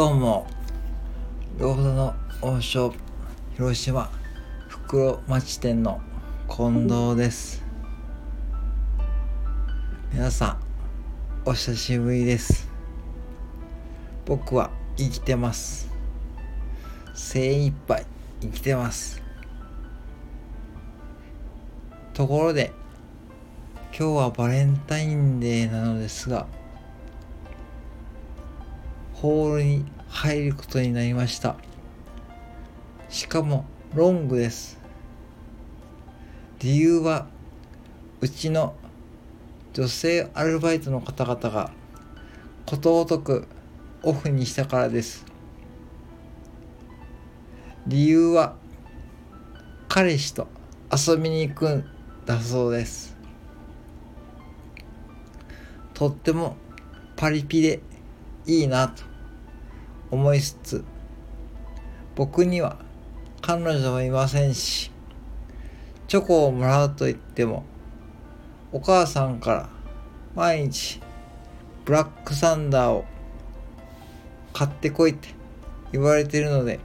[0.00, 0.46] どうも、
[1.58, 2.94] ロードの王将、
[3.54, 4.10] 広島、
[4.66, 6.00] 袋町店の
[6.48, 7.62] 近藤です。
[10.10, 10.58] 皆さん、
[11.44, 12.66] お久しぶりです。
[14.24, 15.90] 僕は生きてます。
[17.12, 18.06] 精一杯
[18.40, 19.22] 生きてます。
[22.14, 22.72] ところで、
[23.94, 26.46] 今日はバレンタインデーなのですが、
[29.20, 31.56] ホールに入ることになりました。
[33.10, 34.80] しかもロングです。
[36.60, 37.26] 理由は、
[38.22, 38.74] うちの
[39.74, 41.70] 女性アルバイトの方々が
[42.64, 43.46] ことごとく
[44.02, 45.26] オフにしたからです。
[47.86, 48.56] 理由は、
[49.88, 50.48] 彼氏と
[50.90, 51.84] 遊びに行くん
[52.24, 53.14] だそうです。
[55.92, 56.56] とっても
[57.16, 57.82] パリピで
[58.46, 59.09] いいなと
[60.10, 60.84] 思いつつ
[62.16, 62.76] 僕には
[63.40, 64.90] 彼女もいませんし
[66.08, 67.64] チョコをもらうと言っても
[68.72, 69.68] お母さんから
[70.34, 71.00] 毎日
[71.84, 73.04] ブラックサンダーを
[74.52, 75.28] 買ってこいって
[75.92, 76.80] 言われてるので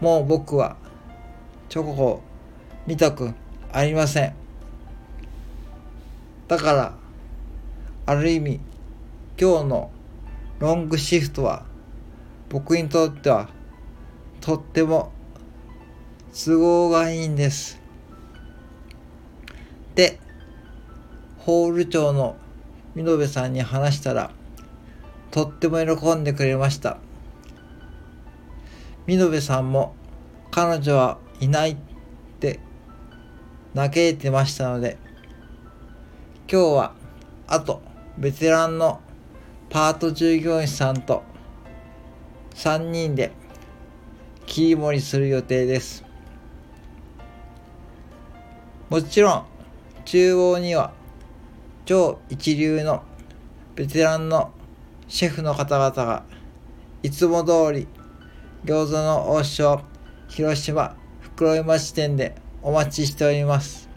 [0.00, 0.76] もう僕は
[1.68, 2.22] チョコを
[2.86, 3.32] 見たく
[3.72, 4.34] ありません。
[6.46, 6.94] だから
[8.06, 8.60] ある意味
[9.40, 9.90] 今日の
[10.58, 11.64] ロングシフトは
[12.48, 13.50] 僕にとっては
[14.40, 15.12] とっても
[16.32, 17.80] 都合がいいんです。
[19.94, 20.18] で、
[21.38, 22.36] ホール長の
[22.94, 24.30] 見延さんに話したら
[25.30, 26.98] とっても喜んでくれました。
[29.06, 29.94] 見延さんも
[30.50, 31.76] 彼女はいないっ
[32.40, 32.60] て
[33.74, 34.96] 嘆いてましたので
[36.50, 36.94] 今日は
[37.46, 37.82] あと
[38.16, 39.00] ベテランの
[39.74, 41.24] パート従業員さんと
[42.54, 43.32] 3人で
[44.46, 46.04] 切り盛りする予定です。
[48.88, 49.44] もちろん
[50.04, 50.92] 厨房には
[51.86, 53.02] 超一流の
[53.74, 54.52] ベテランの
[55.08, 56.22] シェフの方々が
[57.02, 57.88] いつも通り
[58.64, 59.80] 餃子の王将
[60.28, 63.88] 広島袋井町店でお待ちしております。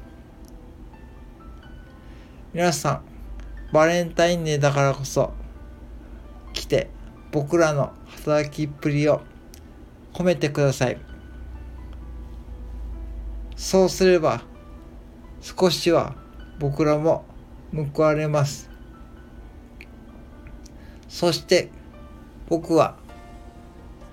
[2.51, 3.01] 皆さん
[3.71, 5.33] バレンタインデーだからこそ
[6.67, 6.89] 来て
[7.31, 9.21] 僕らの働きっぷりを
[10.13, 10.97] 褒めてください。
[13.55, 14.41] そうすれば
[15.39, 16.13] 少しは
[16.59, 17.23] 僕らも
[17.95, 18.69] 報われます。
[21.07, 21.69] そして
[22.49, 22.97] 僕は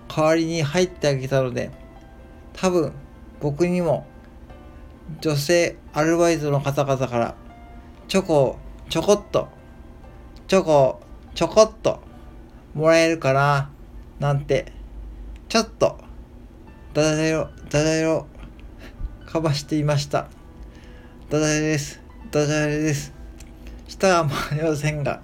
[0.09, 1.73] 代わりに入ってあげたので
[2.53, 2.93] 多分
[3.41, 4.07] 僕にも
[5.21, 7.35] 女性アルバイトの方々から
[8.07, 9.49] チョコをちょこっと
[10.47, 11.01] チョコを
[11.35, 12.14] ちょこっと
[12.75, 13.71] もらえるかな
[14.19, 14.73] なんて。
[15.49, 15.97] ちょっと
[16.95, 18.27] ダジャレをダジャレを
[19.27, 20.27] かばしていました。
[21.31, 22.01] ダジャレです。
[22.33, 23.13] ダジャレです。
[23.87, 25.23] 舌は回りませんが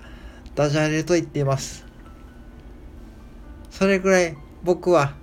[0.55, 1.85] ダジャレと言っています。
[3.71, 5.15] それぐらい僕は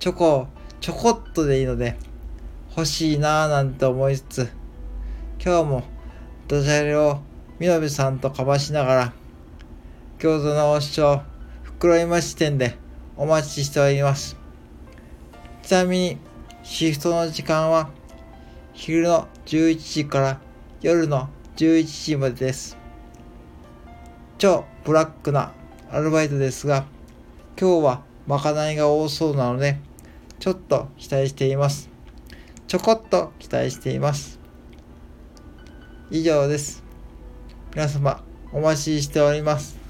[0.00, 0.48] チョコを
[0.80, 1.96] ちょこっとでいいので
[2.70, 4.50] 欲しいなぁなんて思いつつ
[5.44, 5.84] 今日も
[6.48, 7.20] ダジャレを
[7.58, 9.12] みのべさんとかばしながら
[10.18, 11.22] 餃子の王将
[11.78, 12.74] 袋井町店で
[13.18, 14.34] お待ちしております。
[15.62, 16.18] ちなみに
[16.62, 17.90] シフトの時間は
[18.72, 20.40] 昼の11時から
[20.80, 22.78] 夜の11時までです。
[24.38, 25.52] 超ブラックな
[25.90, 26.86] アルバイトですが
[27.60, 29.78] 今日はまかないが多そうなので
[30.38, 31.90] ちょっと期待しています。
[32.68, 34.40] ちょこっと期待しています。
[36.10, 36.82] 以上です。
[37.74, 39.85] 皆様お待ちしております。